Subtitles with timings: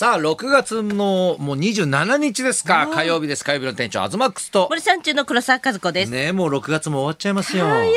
[0.00, 2.86] さあ、6月のもう27日ですか。
[2.90, 3.44] 火曜日です。
[3.44, 4.66] 火曜日の店長、アズマックスと。
[4.70, 6.10] 森さん中の黒沢和子です。
[6.10, 7.66] ねえもう6月も終わっちゃいますよ。
[7.66, 7.94] 早いっ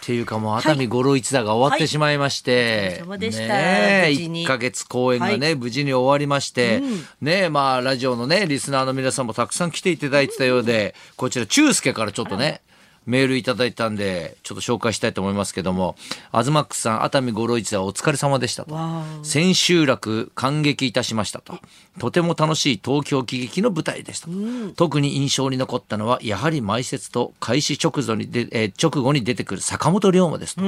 [0.00, 6.82] ていうかもう熱海五郎一座が終わってしまいまして、はいお疲れ様でしたねえ無事に1ヶ月公演がね、無事に終わりまして、
[7.20, 12.60] ねえまあラジオのねリスナーの皆さんもたくさん来ていただいてたようでこちら中介からちょっとね
[13.06, 15.96] メールいただいたんでちょっと紹介したいと思いますけども
[16.32, 18.74] アズマックスさん熱海五郎一座お疲れ様でしたと。
[18.74, 21.58] わ千秋楽感激いたしましたと。
[21.98, 24.32] とても楽しい東京喜劇の舞台でしたと、
[24.76, 30.62] 特に印象に残ったのはやはり埋設と開始直後にで、えー直後に出てくる坂本龍馬ですと、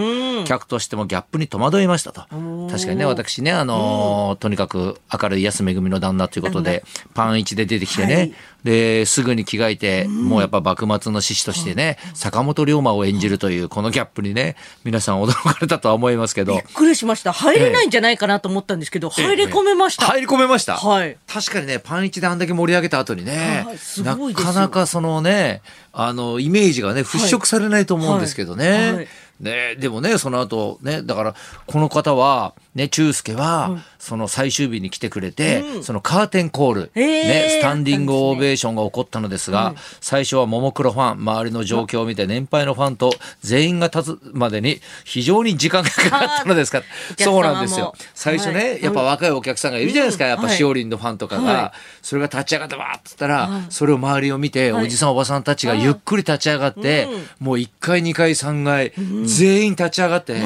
[0.45, 2.23] 客としてもギャップに戸惑いましたと。
[2.23, 8.34] 確かにね私ねあのーとにかく明るい安めぐみの旦那ということでパン一で出てきてね、はい。
[8.65, 11.97] ですぐに着替えて、もうやっぱ幕末の志士としてね、
[12.29, 17.33] 坂本龍馬を演じるというこのギャップにね皆さん驚かれたとは思いますけどびっくりしました。
[17.33, 20.07] 入れないんじゃないかなと思ったんですけど、入り込めました。
[20.07, 20.77] 入り込めました。
[20.77, 25.62] はい確かにね、パンイチであんだけ盛り上げた後にね、はいすなかなかそのね、
[25.93, 28.69] あの、イメージがね、払拭されないと思うんですけどね。
[28.70, 29.09] はいはい
[29.41, 31.35] ね、でもね、その後ね、だから、
[31.67, 37.05] この方は、ね、中介は、その最終日に来てくれて、そのカーテンコール、へー。
[37.05, 43.12] ね、スタンディングオベーションが起こったのですが、最初はももクロファン、周りの状況を見て年配のファンと
[43.43, 46.83] 全員が立つまでに非常に時間がかかったのですか
[47.19, 47.95] そうなんですよ。
[48.15, 48.83] 最初ね、はい。
[48.83, 50.57] やっぱ若いお客さんがいるじゃないですか、やっぱはい。
[50.57, 57.09] しおりんのファンとかが、はそれが立ち上がってわーっつったら、それを周りを見て、おじさんおばさんたちがゆっくり立ち上がって、
[57.41, 58.92] もう1階2階3階、
[59.27, 60.41] 全員立ち上がって、ち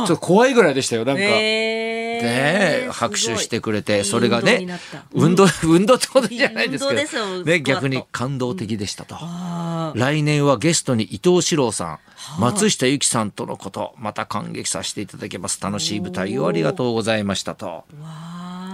[0.00, 1.22] ょっと怖いぐらいでしたよなんか。
[1.22, 1.90] え
[2.22, 4.66] ねえー拍手してくれいて、いそれがね
[5.12, 9.16] 運動運動、ってことじゃないですけど、 ね、逆に感動的でしたと。
[9.18, 11.98] あ来年はゲストに伊藤四郎さん、
[12.38, 15.60] 松下由紀さんとのこと、また感激させていただきます。
[15.60, 17.84] 楽しい舞台をありがとうございましたと。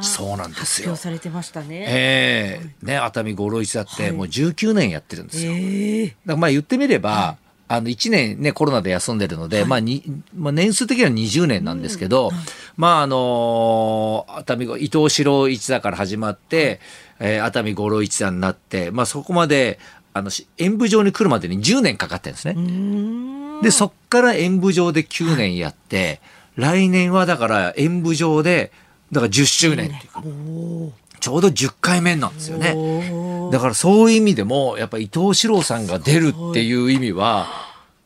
[0.02, 1.02] そうなんですよ発表。
[1.02, 1.84] されてましたね。
[1.88, 5.52] ええね、熱海五郎一座ってもう19年やってるんですよ。
[5.52, 7.36] だかええらまあ言ってみれば、
[7.68, 10.02] あの1年ね、コロナで休んでるので、まあに、
[10.36, 12.30] まあ年数的には20年なんですけど、
[12.76, 16.80] まああのー熱海ご伊藤四郎一座から始まって、
[17.18, 19.78] えー熱海五郎一座になって、まあそこまで、
[20.12, 22.54] あの、し演舞場に来るまでに10年かかってるんですね。
[23.62, 26.20] で、そっから演舞場で9年やって、
[26.54, 28.70] 来年はだから演舞場で、
[29.12, 30.22] だから10周年っていうか、
[31.20, 32.74] ちょうど10回目なんですよね。
[33.50, 37.46] だからそういう意味でも、やっぱ伊藤四郎さんが出るっていう意味は、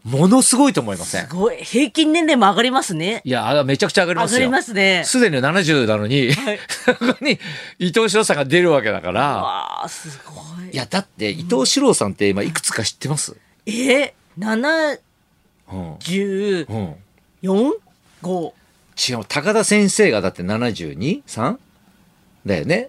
[0.04, 1.34] ものすごいと思いませんす。
[1.34, 1.56] ごい。
[1.56, 3.20] 平均年齢も上がりますね。
[3.24, 4.38] いや、あめちゃくちゃ上がりますよ。
[4.38, 6.32] 上がりますねすでに70なのに、
[6.86, 7.38] そこに
[7.78, 10.70] 伊藤四郎さんが出るわけだから、わあ、すごい。
[10.72, 13.36] いや、だって伊藤四郎さんって今いくつか知ってます？
[13.66, 14.98] えー、七
[15.72, 15.96] うん。
[16.00, 16.94] 十うん。
[19.08, 21.56] 違う、高田先生がだって 72?3?
[22.46, 22.88] だよね。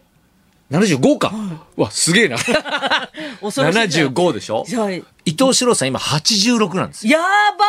[0.72, 1.32] 75か。
[1.78, 2.38] うわ、すげえな。
[3.42, 3.80] 恐ろしい。
[3.80, 4.64] 75でしょ？
[4.68, 5.04] じゃあ、伊
[5.38, 7.20] 藤四郎さん今86なんですよ。
[7.20, 7.24] や
[7.58, 7.66] ば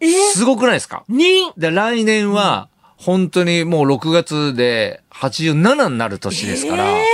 [0.00, 0.06] え？
[0.06, 1.04] ー、すごくないですか？
[1.08, 7.04] 人で、来年は、本当にもう6月で87になる年ですから、え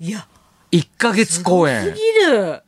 [0.00, 0.26] ー、いや、
[0.72, 1.92] 1ヶ月公演す。
[1.92, 2.00] ぎ
[2.30, 2.62] る。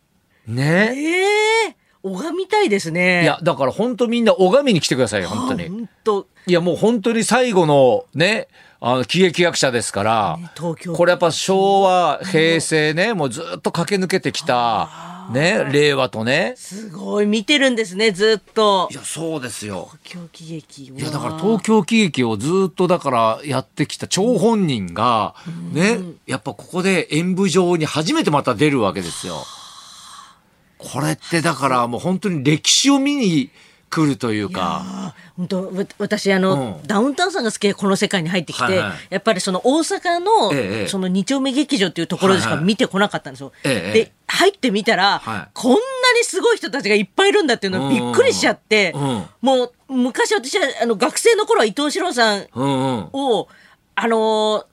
[0.46, 0.92] ね。
[0.96, 3.22] ええー、拝みたいですね。
[3.24, 5.68] いや、だから本当みんな拝みに来てくださいよ、本当に。
[5.68, 6.26] 本当。
[6.46, 8.48] いや、もう本当に最後のね、
[8.80, 10.92] あの、喜劇役者ですから、東京。
[10.92, 16.54] これやっぱ昭和、平成ね、もうずっと駆け抜けてきた、ね、令和とね。
[16.56, 18.94] すごい見てるんですね、ずっとい。
[18.94, 19.90] や、そうですよ。
[20.04, 20.84] 東京喜劇。
[20.84, 25.34] いいやだから東京喜劇をずっとだからやってきた張本人が
[25.72, 29.44] ねやっぱここで演舞場に初めてまた出るわけですよ。
[30.78, 33.50] これってだからもう本当に歴史を見に
[33.90, 34.82] 来るというか。
[34.84, 36.86] あ本当わ私あの、うん。
[36.86, 38.92] ダウンタウンさんが好きでこの世界に入ってきて、はいはい。
[39.10, 43.52] やっぱりその大阪の、ええその二丁目劇場っていうところでしか見てこなかったんですよ。
[43.64, 45.48] ええで入ってみたら、はい。
[45.54, 45.82] こんなに
[46.24, 49.24] すごい人たちがいっぱいいるんだっていうのにびっくりしちゃって、うん。
[49.40, 53.08] もう昔私はあの学生の頃は伊藤四郎さんうんうん。
[53.12, 53.48] を
[53.94, 54.64] あのー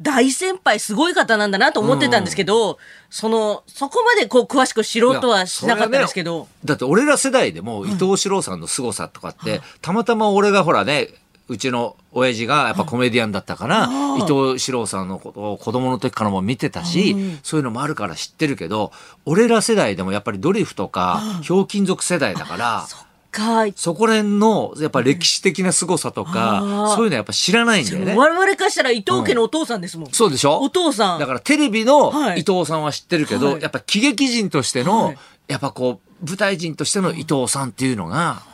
[0.00, 2.78] 大先輩すごい方なんだなと思ってたんですけど、
[3.10, 11.10] そのそこまでこう詳しく知ろうとはしなかったんですけど、だって俺ら世代でも伊藤四郎さんの凄さとかって、たまたま俺がほらね、
[11.46, 13.88] うちの親父がやっぱコメディアンだったから、
[14.18, 18.92] 伊藤四郎さんのことを子供の時からも見てたし、そういうのもあるから知ってるけど、
[19.26, 22.86] 俺ら世代でもやっぱりドリフとか、ひょうきん族世代だから、
[23.34, 28.14] かそこら辺のやっぱ歴史的な凄さとか、そういうのやっぱ知らないんだよね。
[28.14, 30.10] 我々からしたら伊藤家のお父さんですもん。
[30.12, 30.60] そうでしょ？
[30.60, 31.18] お父さん。
[31.18, 32.40] だからテレビのはい。
[32.40, 33.62] 伊藤さんは知ってるけど、はい。
[33.62, 35.18] やっぱ喜劇人としての、はい。
[35.48, 38.42] やっぱこう舞台人としての伊藤さんっていうのが、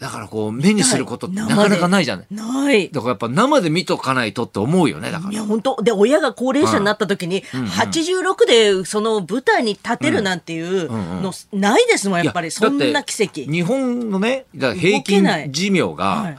[0.00, 2.26] だからこう、目にすることってはないかなかないじゃない。
[2.30, 2.90] ない。
[2.90, 5.32] だからやっぱ生で見とかないとって思うよね、だから。
[5.32, 10.90] いや、本当で、親が高齢者になった時に、86でその舞台に立てるなんていう
[11.22, 12.50] の、ないですもん、やっぱり。
[12.50, 13.50] そんな奇跡。
[13.50, 16.38] 日本のね、平均寿命が、はい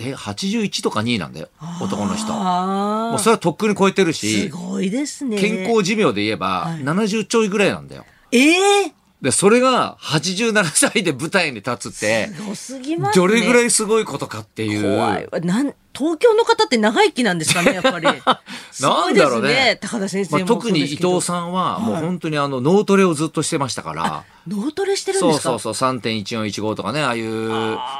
[0.00, 1.48] え、81とか2なんだよ、
[1.80, 2.32] 男の人。
[2.32, 5.38] あもうそれはとっくに超えてるすし、ごいですね。
[5.38, 8.04] 健康寿命で言えば、はい70ちょいぐらいなんだよ。
[8.30, 13.26] ええで、それが87歳で舞台に立つって、すごすぎますね。
[13.26, 14.82] どれぐらいすごいことかっていう。
[14.82, 15.40] 怖いわ。
[15.40, 18.06] なん、東京の方って長生きなんですかね、やっぱり。
[18.80, 21.20] なんだろうね高田先生まあ、も特に伊藤ん。
[21.22, 25.42] さんは、もうはい本当にあの、脳トレをずっとしてましたから、脳トレしてるんですか？
[25.42, 27.48] そうそうそう、3.1415とかね、ああいう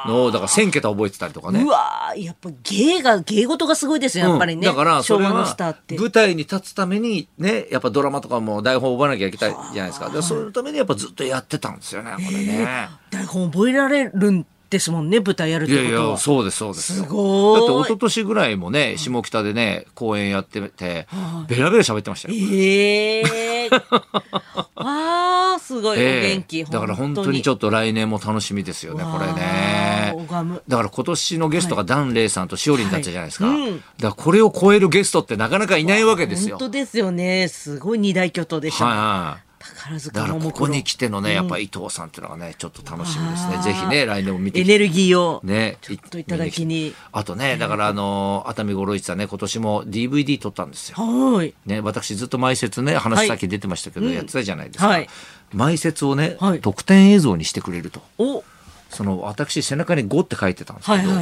[0.06, 1.60] のを、だから1000桁覚えてたりとかね。
[1.62, 4.68] うわーやっぱ芸が、芸事がすごいですよ、やっぱりね。
[4.68, 5.56] うんだから、それは。
[5.90, 10.08] 舞台に立つために、ね、やっぱドラマとかも台本を覚えなきゃいけないじゃないですか。
[10.10, 12.88] でそのためにやっぱずっとやってたんですよね、これね。
[13.10, 16.00] 台本覚えられるんですもんね、舞台やるっていことは。
[16.02, 17.04] やいや、そうです、そうですよ。
[17.04, 21.06] すごいだって一昨年ぐらいもね、下北でね、公演やってて、
[21.48, 22.34] ベラベラ喋ってましたよ。
[22.38, 23.70] ええ
[24.76, 26.64] ああ、すごい、おええ元気。
[26.64, 33.46] だから本当にちょっと来年も楽しみですよね、これわねだから今年のゲストがダン・レイさんとしおりんだったじゃないですか。
[33.46, 36.58] はいうんだからこれを超えるゲストってなかなかいないわけですよ。
[36.58, 37.48] 本当ですよね。
[37.48, 38.84] すごい二大巨頭でした。
[38.84, 39.47] はいはい。
[39.78, 43.62] 宝だ塚のからここに来てのね、やっぱ伊藤さんっていうのがね、ちょっと楽しみですね。
[43.62, 45.40] ぜひね、来年も見てエネルギーを。
[45.44, 46.94] ね、ちょっといただきに。
[47.12, 50.96] あとね、だからあの、熱海五郎一さんね、今年も DVD 撮ったんですよ。
[50.96, 51.54] はい。
[51.64, 54.88] ね、私ずっと前説ね、話さっき出てましたけど、うんやってたじゃないですか。
[54.88, 55.08] はい
[55.50, 58.02] 前説をね、はい特典映像にしてくれると。
[58.18, 58.44] お、
[58.90, 61.12] その、私背中に5って書いてたんですけど、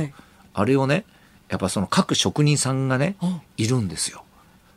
[0.54, 1.04] あれをね、
[1.48, 4.24] やっぱその各職人さんがねあ、いるんですよ。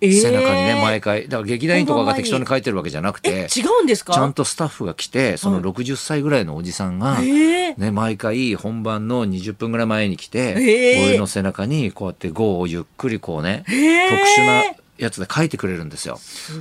[0.01, 0.21] えー。
[0.21, 1.27] 背中にね、毎回。
[1.27, 4.13] だから劇団員とかが適当に書いてるわけじゃなくえ、て、違うんですか？
[4.13, 14.63] ちゃんとスタッフが来て、そのはい60歳ぐらいのおじさんが、ええね、毎回本番の20分ぐらい前に来て、ええ俺の背中にこうやって5をゆっくりこうね、え特殊な
[14.97, 16.19] やつで書いてくれるんですよ。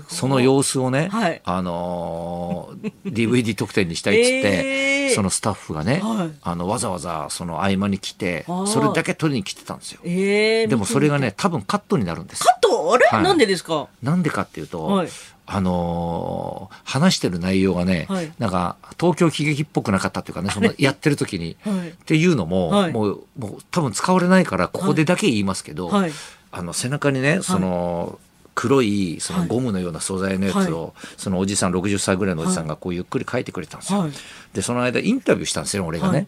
[0.08, 1.40] その様子をね、はい。
[1.44, 6.31] あのー DVD 特典にしたいっつって、ええそのスタッフがね、はい。
[6.43, 10.01] あのわざわざその合間に来てそれだけ撮りに来てたんですよ。
[10.05, 12.45] ええでもそれがね多分カットになるんです。
[12.45, 12.93] カット？
[12.93, 13.23] あれ、はい。
[13.23, 13.89] なんでですか？
[14.03, 15.09] なんでかっていうと、はい。
[15.51, 18.33] あのー話してる内容がね、はい。
[18.39, 21.89] なんか東京喜劇っぽくなかったっていうかねそのやってる時に、はい。
[21.91, 22.93] っていうのも、はい。
[22.93, 26.13] もうもう多分使われないからここでだけ言いますけど、はい。
[26.51, 28.19] あの背中にねその、
[28.59, 34.01] 黒いそのゴムのような素材のやつを、そのおじさん60歳ぐらいのおじさんがこうゆっくり書いてくれたんですよ。
[34.01, 34.11] はい。
[34.53, 36.13] でその間インタビューしたんですよ俺がね。
[36.19, 36.27] はい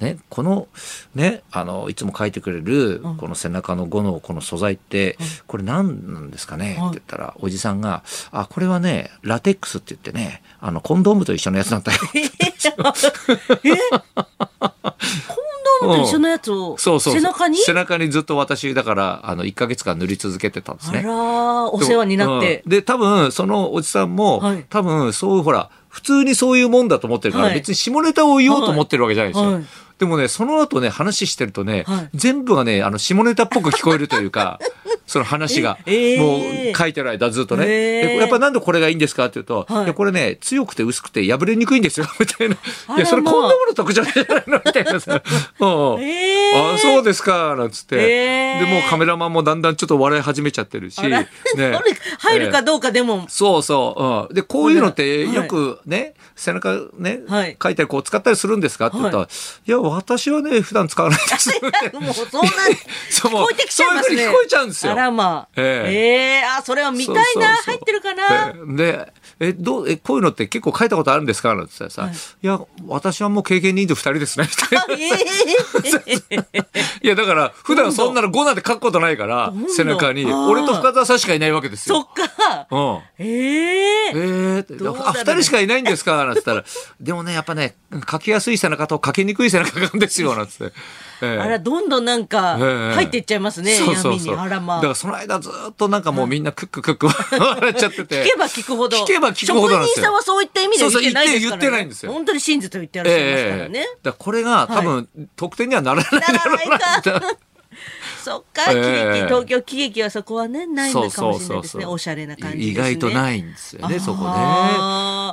[0.00, 0.66] ね、この
[1.14, 6.72] ねあのいつも書いてくれるこの背中の5のこの素材ってこれ何なんですかね？
[6.72, 8.02] ってはい言ったらおじさんが
[8.32, 12.92] 「あこれはねラテックスって言ってねあのコンドームと一緒のやつなんだよ」コンドー
[15.82, 17.14] ムと一緒のやつをそうそう。
[17.14, 17.58] 背中に？
[17.58, 21.00] 背中にずっと私だからあの1か月間塗り続けてたんですね。
[21.00, 21.12] あら。
[21.12, 22.62] ーお世話になって。
[22.64, 22.70] うん。
[22.70, 24.64] で多分そのおじさんも、はい。
[24.68, 27.54] 多分そうほら普通にそういうもんだと思ってるから、はい。
[27.54, 29.52] 別に下ネタを言おうと思ってるわけじゃないんですよ。
[29.52, 29.64] はい。
[29.98, 32.10] でもねその後ね話してるとね、はい。
[32.14, 34.58] 全部がねあの下ネタっぽく聞こえるというか
[35.12, 35.76] その話が、
[36.18, 39.84] もう書いてる間ずっとね、やっぱなんでこれがいいんですかって言うと、はい。
[39.84, 42.56] いやこれね強くて薄くて破れにくいんですよ みたいな。
[42.96, 43.34] いやそれまあ。
[43.34, 45.20] こんなもの特徴じゃないのみたいなさ、
[45.60, 46.02] うん。
[46.02, 46.74] えー。
[46.74, 48.66] あそうですかなんつって、えー。
[48.66, 51.28] でもうカメラマンもだんだんちょっと笑い始めちゃってるし、ね。
[52.18, 54.30] 入るかどうかでも、そうそう。
[54.30, 54.34] うん。
[54.34, 55.34] で、こういうのってはい。
[55.34, 57.56] よくね、背中ね、はい。
[57.62, 59.28] 書いたりこう使ったりするんですかって言ったら、、は
[59.66, 61.50] いや、私はね、普段使わないです。
[61.92, 62.50] もうそんな、
[63.10, 63.32] そう。
[63.32, 64.16] 聞こえてきちゃいますね。
[64.16, 65.48] そういうふうに聞こえちゃうんですよまあ。
[65.56, 67.56] ええええあ、それは見たいな。
[67.56, 68.52] 入ってるかな。
[68.76, 71.54] で、え、どう、え、こういうのって結構書いたことあるんですか？
[71.54, 72.14] なんてさ、はいい、
[72.46, 74.48] や、私はもう経験人数二人ですね。
[74.48, 76.02] みた
[77.02, 82.08] いや、だから、普段そんなの5なんて書くことないから背中に、俺と深澤さんしかいないわけですそよ。
[82.08, 82.66] っか。
[82.70, 82.98] うん。
[83.18, 86.24] えええーって、どうだろうあ、二人しかいないんですか？
[86.24, 86.64] なんつったら、
[87.00, 87.74] でもね、やっぱね、
[88.10, 90.72] 書きやすい背中と書きにくい背中があるんですよ、なんて。
[91.22, 94.34] ええあら、どんどんなんか、ええ入っていっちゃいますね、そうそうそう。
[94.34, 94.36] 闇に。
[94.36, 94.76] あらまあ。
[94.76, 98.22] だからその間ずっとなんかもうみんなクッククック笑っちゃってて。
[98.24, 98.96] 聞けば聞くほど。
[98.98, 101.40] 聞けば聞くほど職人さんはそういった意味では言ってないですから、ね。
[101.40, 103.78] そうそう言ってないんですよ本当に真実を言ってらっしゃいますからね。
[103.78, 107.52] ええだからこれが多分、得点にはならないだろうなって。
[108.22, 111.86] そっか、東京喜劇はそこはね、ないのかもしれないですね。
[111.86, 112.72] おしゃれな感じですね。
[112.72, 114.30] 意外とないんですよね、そこね。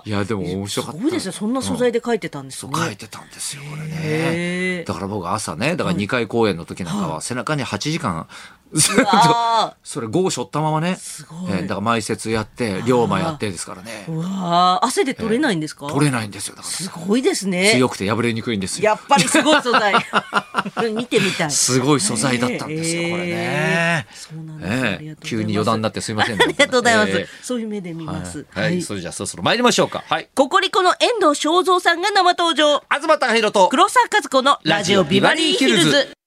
[0.09, 0.97] いや、でも面白かった。
[0.97, 1.31] すごいですよ。
[1.31, 2.71] そんな素材で書いてたんですね。
[2.73, 4.83] そう書いてたんですよ、これへね。
[4.83, 8.27] だから僕朝ね、だから2回公演の時なんかは背中に8時間わ
[9.83, 17.71] それ5しょったままねすごいえーだから埋設やって龍馬やってですからねーうわー汗で取れないんですか、取れないんですよだからすごいですね。
[17.73, 19.93] 強くて破れにくいんですよやっぱりすごい素材。
[20.93, 21.51] 見てみたい。
[21.51, 24.07] すごい素材だったんですよ、これね。
[24.13, 27.11] そうなんです、急に余談になってすみません、ありがとうございます。
[27.17, 28.45] えそういう目で見ます。
[28.53, 30.03] ーはい、それじゃあそろそろ参りましょうか。
[30.07, 30.29] はい。
[30.35, 32.83] ココリコの遠藤正蔵さんが生登場。
[32.89, 36.18] 東貴博と黒沢和子のラジオビバリーヒルズ。